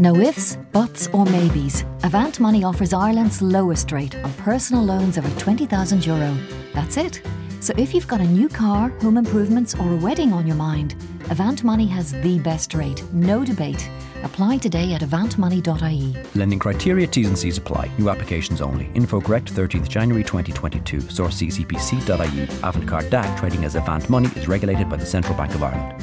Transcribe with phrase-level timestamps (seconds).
[0.00, 1.84] No ifs, buts, or maybes.
[2.04, 6.06] Avant Money offers Ireland's lowest rate on personal loans over €20,000.
[6.06, 6.34] Euro.
[6.72, 7.20] That's it.
[7.60, 10.94] So if you've got a new car, home improvements, or a wedding on your mind,
[11.28, 13.90] Avant Money has the best rate, no debate.
[14.22, 16.16] Apply today at avantmoney.ie.
[16.34, 17.90] Lending criteria, T's and C's apply.
[17.98, 18.88] New applications only.
[18.94, 21.02] Info correct 13th January 2022.
[21.10, 22.46] Source ccpc.ie.
[22.62, 25.99] Avantcard DAC trading as Avant Money is regulated by the Central Bank of Ireland.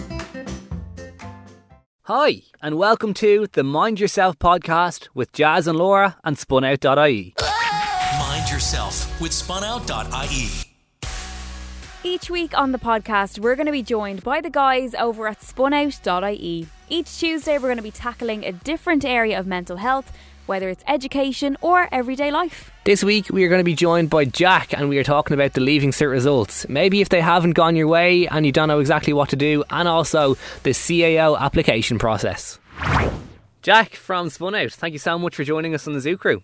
[2.08, 7.36] Hi, and welcome to the Mind Yourself podcast with Jaz and Laura and spunout.ie.
[8.18, 10.48] Mind Yourself with spunout.ie.
[12.06, 15.42] Each week on the podcast, we're going to be joined by the guys over at
[15.42, 16.68] spunout.ie.
[16.88, 20.14] Each Tuesday, we're going to be tackling a different area of mental health
[20.48, 22.72] whether it's education or everyday life.
[22.84, 25.54] This week we are going to be joined by Jack and we are talking about
[25.54, 26.68] the Leaving Cert results.
[26.68, 29.64] Maybe if they haven't gone your way and you don't know exactly what to do,
[29.70, 32.60] and also the CAO application process.
[33.62, 36.42] Jack from Spun Out, thank you so much for joining us on the Zoo Crew.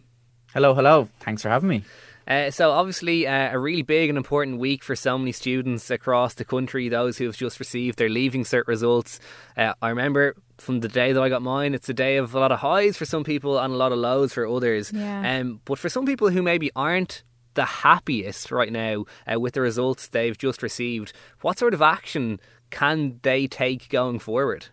[0.53, 1.09] Hello, hello.
[1.19, 1.83] Thanks for having me.
[2.27, 6.33] Uh, so obviously uh, a really big and important week for so many students across
[6.35, 6.89] the country.
[6.89, 9.19] Those who have just received their leaving cert results.
[9.57, 12.39] Uh, I remember from the day that I got mine, it's a day of a
[12.39, 14.91] lot of highs for some people and a lot of lows for others.
[14.93, 15.39] Yeah.
[15.39, 17.23] Um, but for some people who maybe aren't
[17.55, 22.39] the happiest right now uh, with the results they've just received, what sort of action
[22.69, 24.67] can they take going forward?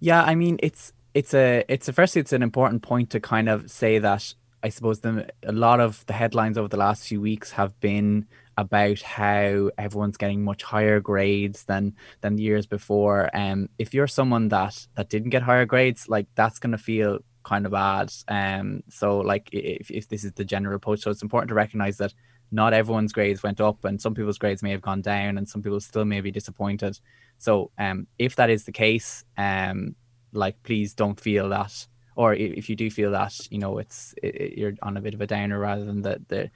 [0.00, 3.48] Yeah, I mean it's it's a it's a firstly it's an important point to kind
[3.48, 7.20] of say that I suppose the, a lot of the headlines over the last few
[7.20, 13.30] weeks have been about how everyone's getting much higher grades than than years before.
[13.34, 17.66] Um, if you're someone that that didn't get higher grades, like that's gonna feel kind
[17.66, 18.12] of bad.
[18.26, 21.98] Um, so like if, if this is the general approach, so it's important to recognize
[21.98, 22.12] that
[22.50, 25.62] not everyone's grades went up, and some people's grades may have gone down, and some
[25.62, 26.98] people still may be disappointed.
[27.38, 29.94] So um, if that is the case, um,
[30.32, 31.86] like please don't feel that
[32.18, 35.20] or if you do feel that you know it's it, you're on a bit of
[35.20, 36.50] a downer rather than the the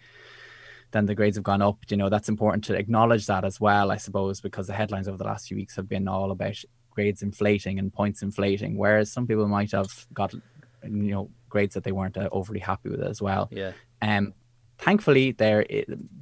[0.91, 3.91] then the grades have gone up you know that's important to acknowledge that as well
[3.91, 6.56] i suppose because the headlines over the last few weeks have been all about
[6.91, 10.34] grades inflating and points inflating whereas some people might have got
[10.84, 13.49] you know grades that they weren't uh, overly happy with as well.
[13.53, 13.72] Yeah.
[14.01, 14.34] Um
[14.78, 15.65] thankfully there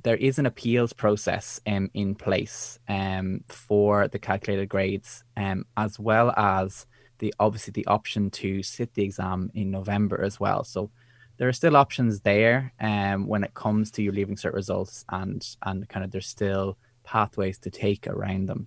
[0.03, 5.99] there is an appeals process um, in place um, for the calculated grades um, as
[5.99, 6.87] well as
[7.20, 10.64] the obviously the option to sit the exam in November as well.
[10.64, 10.91] So
[11.38, 15.47] there are still options there um, when it comes to your leaving cert results and
[15.62, 18.66] and kind of there's still pathways to take around them.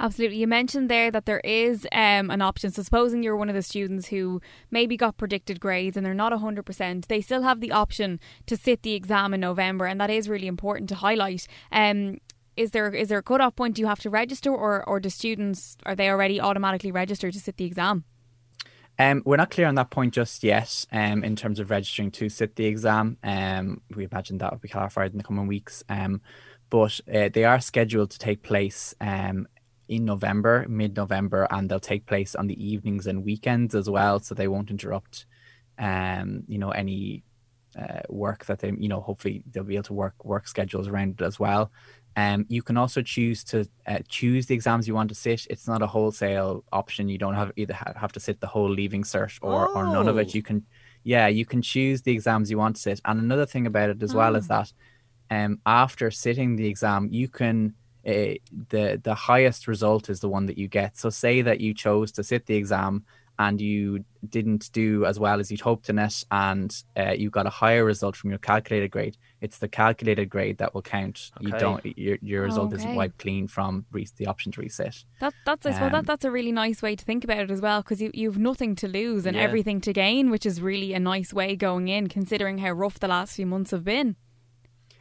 [0.00, 0.38] Absolutely.
[0.38, 2.70] You mentioned there that there is um, an option.
[2.70, 4.40] So, supposing you're one of the students who
[4.70, 8.82] maybe got predicted grades and they're not 100%, they still have the option to sit
[8.82, 9.84] the exam in November.
[9.84, 11.46] And that is really important to highlight.
[11.70, 12.18] Um,
[12.60, 13.76] is there is there a cut off point?
[13.76, 17.40] Do you have to register, or or do students are they already automatically registered to
[17.40, 18.04] sit the exam?
[18.98, 20.86] Um, we're not clear on that point just yet.
[20.92, 24.68] Um, in terms of registering to sit the exam, um, we imagine that will be
[24.68, 25.82] clarified in the coming weeks.
[25.88, 26.20] Um,
[26.68, 29.48] but uh, they are scheduled to take place um
[29.88, 34.20] in November, mid November, and they'll take place on the evenings and weekends as well,
[34.20, 35.26] so they won't interrupt,
[35.78, 37.24] um, you know, any
[37.78, 41.20] uh, work that they, you know, hopefully they'll be able to work work schedules around
[41.20, 41.70] it as well.
[42.16, 45.46] Um, you can also choose to uh, choose the exams you want to sit.
[45.48, 47.08] It's not a wholesale option.
[47.08, 49.74] You don't have either have to sit the whole leaving cert or, oh.
[49.74, 50.28] or none of it.
[50.28, 50.34] Oh.
[50.34, 50.66] You can,
[51.04, 53.00] yeah, you can choose the exams you want to sit.
[53.04, 54.18] And another thing about it as oh.
[54.18, 54.72] well is that
[55.30, 57.74] um, after sitting the exam, you can
[58.06, 58.34] uh,
[58.70, 60.96] the the highest result is the one that you get.
[60.96, 63.04] So say that you chose to sit the exam
[63.40, 67.46] and you didn't do as well as you'd hoped in it and uh, you got
[67.46, 71.46] a higher result from your calculated grade it's the calculated grade that will count okay.
[71.46, 72.76] you don't your, your result okay.
[72.76, 76.24] isn't wiped clean from re- the option to reset that, that's um, well, that, that's
[76.26, 78.86] a really nice way to think about it as well because you, you've nothing to
[78.86, 79.42] lose and yeah.
[79.42, 83.08] everything to gain which is really a nice way going in considering how rough the
[83.08, 84.16] last few months have been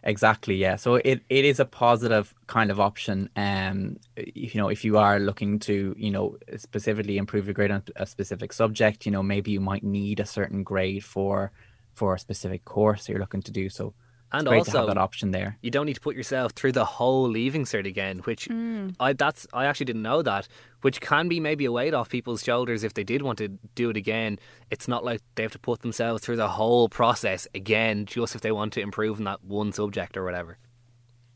[0.03, 0.75] Exactly, yeah.
[0.77, 3.29] So it, it is a positive kind of option.
[3.35, 7.83] Um, you know, if you are looking to, you know, specifically improve your grade on
[7.95, 11.51] a specific subject, you know, maybe you might need a certain grade for
[11.95, 13.69] for a specific course you're looking to do.
[13.69, 13.93] So
[14.31, 15.57] and great also to have that option there.
[15.61, 18.95] You don't need to put yourself through the whole leaving cert again, which mm.
[18.99, 20.47] I that's I actually didn't know that,
[20.81, 23.89] which can be maybe a weight off people's shoulders if they did want to do
[23.89, 24.39] it again.
[24.69, 28.41] It's not like they have to put themselves through the whole process again just if
[28.41, 30.57] they want to improve in that one subject or whatever.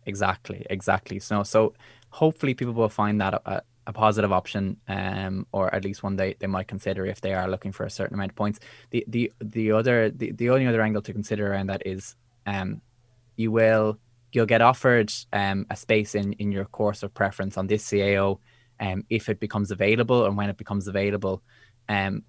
[0.05, 1.19] Exactly, exactly.
[1.19, 1.73] So so
[2.09, 6.35] hopefully people will find that a, a positive option, um, or at least one they,
[6.39, 8.59] they might consider if they are looking for a certain amount of points.
[8.91, 12.81] The the the other the, the only other angle to consider around that is um,
[13.35, 13.99] you will
[14.31, 18.39] you'll get offered um, a space in in your course of preference on this CAO
[18.79, 21.41] um, if it becomes available and when it becomes available.
[21.89, 22.23] Um,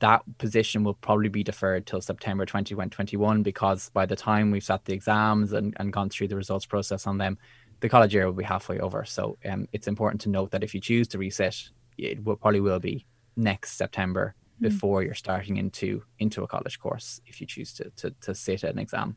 [0.00, 4.84] that position will probably be deferred till September 2021 because by the time we've sat
[4.84, 7.38] the exams and, and gone through the results process on them,
[7.80, 9.04] the college year will be halfway over.
[9.04, 11.56] So um, it's important to note that if you choose to reset,
[11.98, 14.68] it will probably will be next September mm.
[14.68, 18.64] before you're starting into into a college course if you choose to to, to sit
[18.64, 19.16] an exam.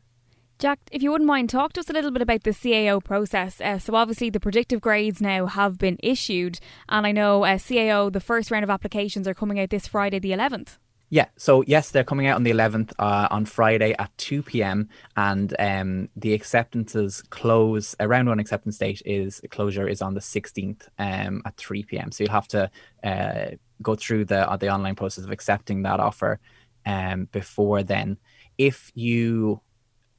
[0.60, 3.62] Jack, if you wouldn't mind, talk to us a little bit about the CAO process.
[3.62, 8.12] Uh, so, obviously, the predictive grades now have been issued, and I know uh, CAO,
[8.12, 10.76] the first round of applications are coming out this Friday, the 11th.
[11.08, 14.90] Yeah, so yes, they're coming out on the 11th uh, on Friday at 2 p.m.
[15.16, 17.96] and um, the acceptances close.
[17.98, 22.12] Around one acceptance date is closure is on the 16th um, at 3 p.m.
[22.12, 22.70] So you'll have to
[23.02, 23.46] uh,
[23.82, 26.38] go through the uh, the online process of accepting that offer
[26.86, 28.18] um, before then.
[28.56, 29.62] If you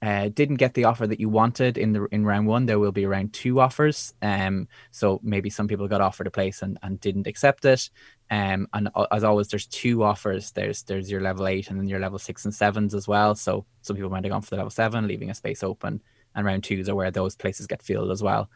[0.02, 2.92] uh, didn't get the offer that you wanted in the in round one, there will
[2.92, 4.14] be around two offers.
[4.22, 7.90] Um, so maybe some people got offered a place and, and didn't accept it.
[8.32, 10.52] Um, and as always, there's two offers.
[10.52, 13.36] There's there's your level eight and then your level six and sevens as well.
[13.36, 16.02] So some people might have gone for the level seven, leaving a space open.
[16.34, 18.50] And round twos are where those places get filled as well.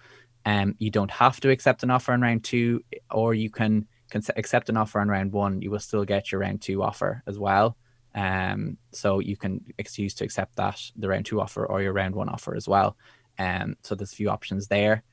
[0.45, 4.21] Um, you don't have to accept an offer in round two, or you can, can
[4.38, 5.62] accept an offer in round one.
[5.62, 7.75] You will still get your round two offer as well.
[8.15, 12.15] Um, so you can choose to accept that the round two offer or your round
[12.15, 12.95] one offer as well.
[13.38, 15.03] Um, so there's a few options there.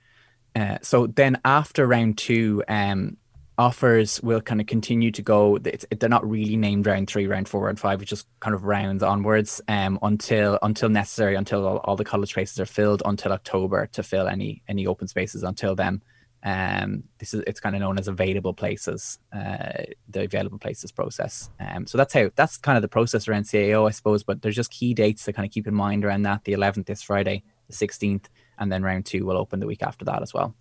[0.54, 3.16] Uh, so then after round two, um,
[3.58, 5.58] offers will kind of continue to go.
[5.64, 8.00] It's, they're not really named round three, round four, round five.
[8.00, 12.30] It's just kind of rounds onwards um, until until necessary, until all, all the college
[12.30, 15.42] spaces are filled, until October to fill any any open spaces.
[15.42, 16.02] Until then,
[16.44, 21.50] um, this is it's kind of known as available places, uh, the available places process.
[21.60, 24.22] Um, so that's how that's kind of the process around CAO, I suppose.
[24.22, 26.44] But there's just key dates to kind of keep in mind around that.
[26.44, 28.24] The 11th this Friday, the 16th,
[28.58, 30.54] and then round two will open the week after that as well.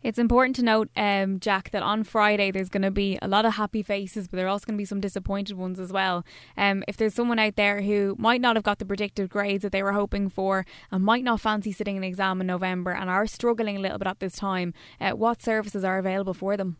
[0.00, 3.44] It's important to note, um, Jack, that on Friday there's going to be a lot
[3.44, 6.24] of happy faces, but there are also going to be some disappointed ones as well.
[6.56, 9.72] Um, if there's someone out there who might not have got the predicted grades that
[9.72, 13.26] they were hoping for and might not fancy sitting an exam in November and are
[13.26, 16.76] struggling a little bit at this time, uh, what services are available for them?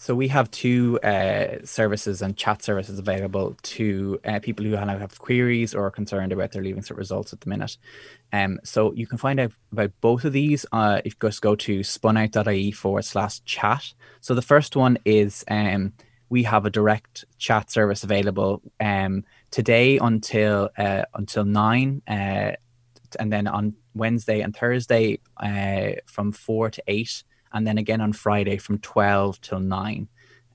[0.00, 5.18] So we have two uh, services and chat services available to uh, people who have
[5.18, 7.76] queries or are concerned about their Leaving Cert results at the minute.
[8.32, 11.56] Um, so you can find out about both of these uh, if you just go
[11.56, 13.92] to spunout.ie forward slash chat.
[14.20, 15.92] So the first one is um,
[16.28, 22.52] we have a direct chat service available um, today until uh, until nine, uh,
[23.18, 28.12] and then on Wednesday and Thursday uh, from four to eight and then again on
[28.12, 30.08] Friday from 12 till 9.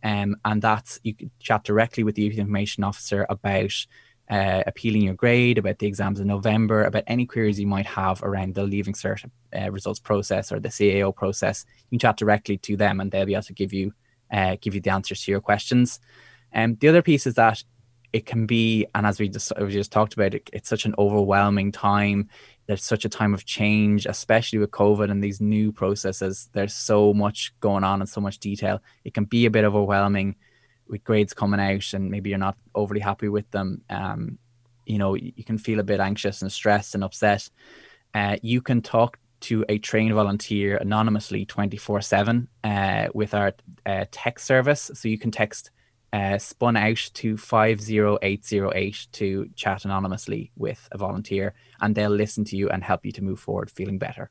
[0.03, 3.73] Um, and that's you can chat directly with the youth information officer about
[4.29, 8.23] uh, appealing your grade, about the exams in November, about any queries you might have
[8.23, 11.65] around the Leaving Cert uh, results process or the CAO process.
[11.89, 13.93] You can chat directly to them, and they'll be able to give you
[14.31, 15.99] uh, give you the answers to your questions.
[16.51, 17.63] And um, the other piece is that
[18.13, 20.95] it can be, and as we just we just talked about, it, it's such an
[20.97, 22.29] overwhelming time
[22.65, 26.49] there's such a time of change, especially with COVID and these new processes.
[26.53, 28.81] There's so much going on and so much detail.
[29.03, 30.35] It can be a bit overwhelming
[30.87, 33.81] with grades coming out, and maybe you're not overly happy with them.
[33.89, 34.37] Um,
[34.85, 37.49] you know, you can feel a bit anxious and stressed and upset.
[38.13, 42.47] Uh, you can talk to a trained volunteer anonymously 24 uh, 7
[43.13, 43.53] with our
[43.85, 44.89] uh, text service.
[44.93, 45.71] So you can text
[46.13, 52.55] uh, spun out to 50808 to chat anonymously with a volunteer, and they'll listen to
[52.55, 54.29] you and help you to move forward feeling better.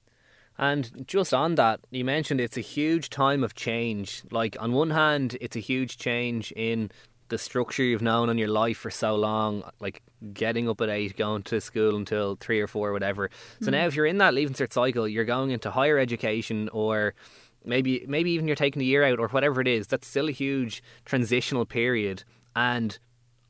[0.59, 4.23] And just on that, you mentioned it's a huge time of change.
[4.31, 6.93] Like, on one hand, it's a huge change in
[7.31, 10.03] the structure you've known in your life for so long, like
[10.35, 13.31] getting up at eight, going to school until three or four, whatever.
[13.61, 13.73] So mm.
[13.73, 17.15] now, if you're in that leaving cert cycle, you're going into higher education or
[17.65, 20.33] maybe maybe even you're taking a year out or whatever it is, that's still a
[20.33, 22.25] huge transitional period.
[22.55, 22.99] And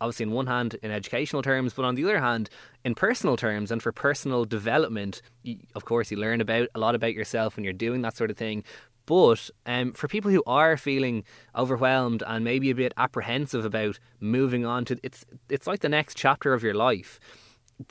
[0.01, 2.51] obviously, in one hand, in educational terms, but on the other hand,
[2.85, 6.95] in personal terms and for personal development, you, of course, you learn about a lot
[6.95, 8.65] about yourself when you're doing that sort of thing.
[9.07, 11.25] But um, for people who are feeling
[11.57, 16.17] overwhelmed and maybe a bit apprehensive about moving on to it's it's like the next
[16.17, 17.19] chapter of your life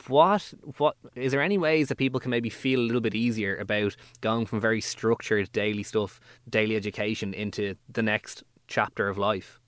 [0.08, 3.56] what what is there any ways that people can maybe feel a little bit easier
[3.56, 9.58] about going from very structured daily stuff, daily education into the next chapter of life?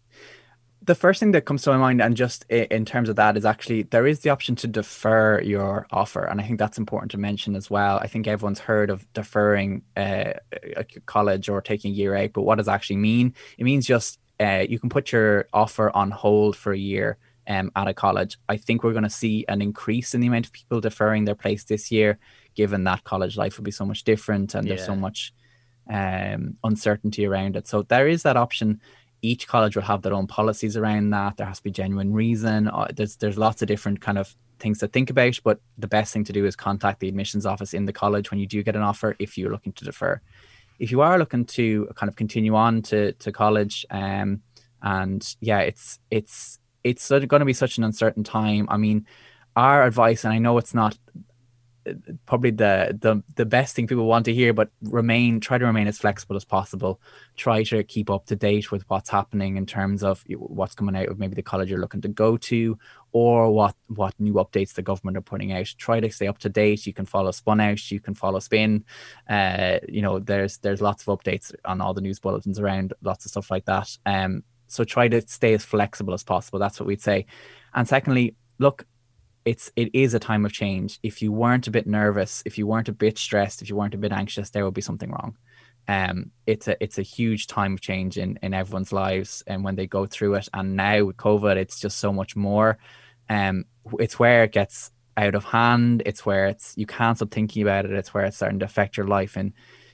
[0.83, 3.47] The first thing that comes to my mind, and just in terms of that, is
[3.47, 7.19] actually there is the option to defer your offer, and I think that's important to
[7.19, 7.99] mention as well.
[7.99, 10.35] I think everyone's heard of deferring uh,
[10.77, 13.35] a college or taking year out, but what does actually mean?
[13.57, 17.71] It means just uh, you can put your offer on hold for a year um,
[17.77, 18.39] at a college.
[18.49, 21.35] I think we're going to see an increase in the amount of people deferring their
[21.35, 22.19] place this year,
[22.55, 24.75] given that college life will be so much different and yeah.
[24.75, 25.35] there's so much
[25.91, 27.67] um, uncertainty around it.
[27.69, 28.81] So there is that option.
[29.25, 31.37] each college will have their own policies around that.
[31.37, 32.69] There has to be genuine reason.
[32.69, 36.13] Uh, there's there's lots of different kind of things to think about, but the best
[36.13, 38.77] thing to do is contact the admissions office in the college when you do get
[38.77, 40.21] an offer if you're looking to defer.
[40.79, 44.43] If you are looking to kind of continue on to to college, um,
[44.83, 48.67] and yeah, it's it's it's going to be such an uncertain time.
[48.71, 49.07] I mean,
[49.57, 50.97] our advice, and I know it's not
[52.27, 55.87] probably the the the best thing people want to hear but remain try to remain
[55.87, 57.01] as flexible as possible.
[57.37, 61.09] Try to keep up to date with what's happening in terms of what's coming out
[61.09, 62.79] of maybe the college you're looking to go to
[63.13, 65.67] or what what new updates the government are putting out.
[65.79, 66.87] Try to stay up to date.
[66.87, 67.91] You can follow spun out.
[67.91, 68.85] You can follow spin.
[69.29, 73.25] Uh you know there's there's lots of updates on all the news bulletins around lots
[73.25, 73.97] of stuff like that.
[74.07, 77.27] Um so try to stay as flexible as possible that's what we'd say
[77.75, 78.87] and secondly look
[79.45, 80.99] it's it is a time of change.
[81.03, 83.95] If you weren't a bit nervous, if you weren't a bit stressed, if you weren't
[83.95, 85.37] a bit anxious, there would be something wrong.
[85.87, 89.77] Um, it's a it's a huge time of change in in everyone's lives, and when
[89.77, 92.79] they go through it, and now with COVID, it's just so much more.
[93.29, 93.65] Um,
[93.99, 96.03] it's where it gets out of hand.
[96.07, 97.93] It's where it's you can't stop thinking about it.
[97.93, 99.53] It's where it's starting to affect your life in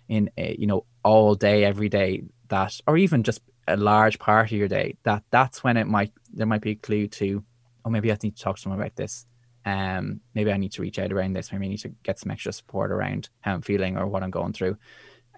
[0.08, 2.22] in uh, you know all day, every day.
[2.48, 4.96] That or even just a large part of your day.
[5.04, 7.44] That that's when it might there might be a clue to,
[7.84, 9.26] oh maybe I need to talk to someone about this
[9.64, 11.52] um, maybe I need to reach out around this.
[11.52, 14.30] Maybe I need to get some extra support around how I'm feeling or what I'm
[14.30, 14.76] going through.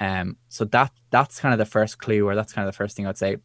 [0.01, 2.97] Um, so that that's kind of the first clue, or that's kind of the first
[2.97, 3.37] thing I'd say.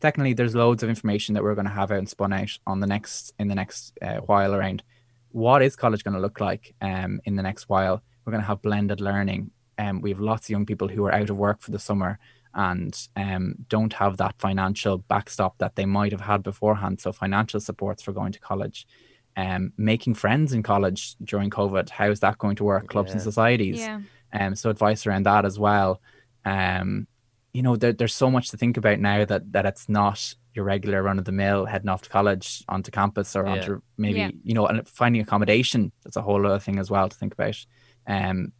[0.00, 2.80] Technically, there's loads of information that we're going to have out and spun out on
[2.80, 4.82] the next in the next uh, while around
[5.30, 8.02] what is college going to look like um, in the next while.
[8.24, 9.50] We're going to have blended learning.
[9.78, 12.18] Um, we have lots of young people who are out of work for the summer
[12.54, 17.00] and um, don't have that financial backstop that they might have had beforehand.
[17.00, 18.86] So financial supports for going to college
[19.36, 21.88] um, making friends in college during COVID.
[21.88, 22.88] How is that going to work?
[22.88, 23.14] Clubs yeah.
[23.14, 23.78] and societies.
[23.78, 24.00] Yeah.
[24.32, 26.00] Um, so advice around that as well.
[26.44, 27.06] Um,
[27.52, 30.64] you know, there, there's so much to think about now that that it's not your
[30.64, 33.52] regular run of the mill heading off to college onto campus or yeah.
[33.52, 34.30] onto maybe yeah.
[34.42, 37.56] you know and finding accommodation that's a whole other thing as well to think about
[38.06, 38.52] um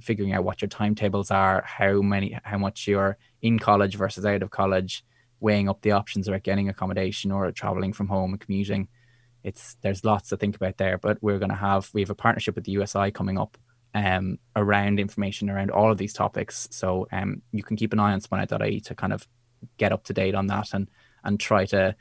[0.00, 4.42] figuring out what your timetables are how many how much you're in college versus out
[4.42, 5.04] of college
[5.40, 8.88] weighing up the options about getting accommodation or traveling from home and commuting
[9.44, 10.98] it's there's lots to think about there.
[10.98, 13.56] But we're going to have we have a partnership with the USI coming up
[13.94, 16.66] um, around information around all of these topics.
[16.72, 19.28] So um, you can keep an eye on spunout.ie to kind of
[19.76, 20.88] get up to date on that and
[21.22, 21.94] and try to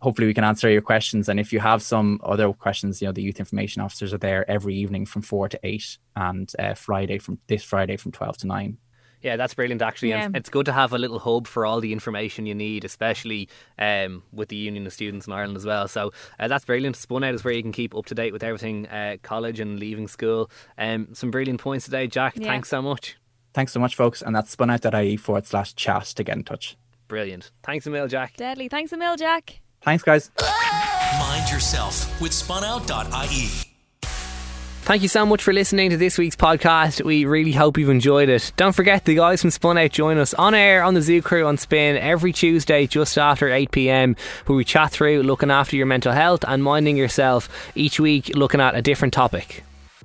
[0.00, 1.28] hopefully we can answer your questions.
[1.28, 4.48] And if you have some other questions, you know the youth information officers are there
[4.50, 8.46] every evening from four to eight and uh, Friday from this Friday from twelve to
[8.46, 8.78] nine.
[9.22, 10.10] Yeah, that's brilliant actually.
[10.10, 10.24] Yeah.
[10.24, 13.48] And it's good to have a little hub for all the information you need, especially
[13.78, 15.88] um, with the Union of Students in Ireland as well.
[15.88, 16.96] So uh, that's brilliant.
[16.96, 19.80] Spun Out is where you can keep up to date with everything uh, college and
[19.80, 20.50] leaving school.
[20.78, 22.34] Um, some brilliant points today, Jack.
[22.36, 22.46] Yeah.
[22.46, 23.16] Thanks so much.
[23.52, 24.22] Thanks so much, folks.
[24.22, 26.76] And that's spunout.ie forward slash chat to get in touch.
[27.08, 27.50] Brilliant.
[27.62, 28.36] Thanks a mil, Jack.
[28.36, 28.68] Deadly.
[28.68, 29.60] Thanks a mil, Jack.
[29.86, 30.32] Thanks, guys.
[31.20, 33.62] Mind yourself with spunout.ie.
[34.82, 37.04] Thank you so much for listening to this week's podcast.
[37.04, 38.52] We really hope you've enjoyed it.
[38.56, 41.46] Don't forget, the guys from Spun Out join us on air on the Zoo Crew
[41.46, 44.16] on Spin every Tuesday just after 8 pm,
[44.46, 48.60] where we chat through looking after your mental health and minding yourself each week, looking
[48.60, 49.62] at a different topic.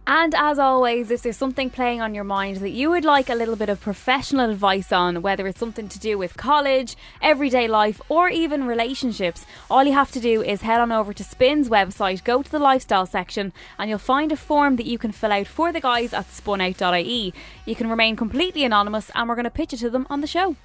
[0.08, 3.36] And as always, if there's something playing on your mind that you would like a
[3.36, 8.02] little bit of professional advice on, whether it's something to do with college, everyday life,
[8.10, 12.24] or even relationships, all you have to do is head on over to Spin's website,
[12.24, 15.48] go to the lifestyle section, and you'll find a form that you can fill out
[15.48, 17.34] for the guys at spunout.ie.
[17.66, 20.28] You can remain completely anonymous, and we're going to pitch it to them on the
[20.28, 20.56] show.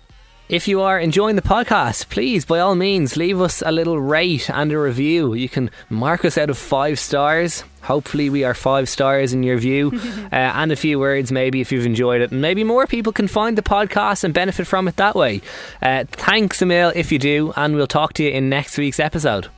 [0.49, 4.49] If you are enjoying the podcast, please, by all means, leave us a little rate
[4.49, 5.35] and a review.
[5.35, 7.65] You can mark us out of five stars.
[7.83, 9.91] Hopefully, we are five stars in your view,
[10.33, 12.31] uh, and a few words maybe if you've enjoyed it.
[12.31, 15.41] And maybe more people can find the podcast and benefit from it that way.
[15.83, 19.49] Uh, thanks, Emil, if you do, and we'll talk to you in next week's episode.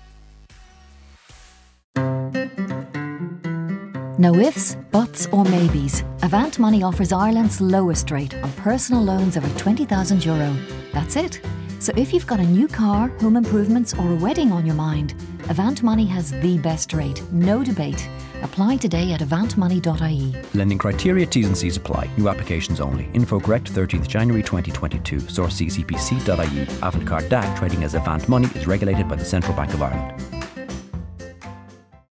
[4.20, 6.02] No ifs, buts, or maybes.
[6.22, 10.92] Avant Money offers Ireland's lowest rate on personal loans over €20,000.
[10.92, 11.40] That's it.
[11.78, 15.14] So if you've got a new car, home improvements, or a wedding on your mind,
[15.48, 18.08] Avant Money has the best rate, no debate.
[18.42, 20.34] Apply today at avantmoney.ie.
[20.52, 22.10] Lending criteria T's and C's apply.
[22.16, 23.08] New applications only.
[23.14, 25.20] Info correct 13th January 2022.
[25.20, 26.66] Source ccpc.ie.
[26.82, 30.37] Avantcard DAC trading as Avant Money is regulated by the Central Bank of Ireland.